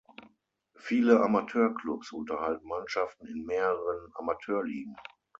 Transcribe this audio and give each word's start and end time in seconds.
Viele 0.79 1.21
Amateurklubs 1.21 2.11
unterhalten 2.11 2.67
Mannschaften 2.67 3.27
in 3.27 3.45
mehreren 3.45 4.09
Amateurligen. 4.15 4.95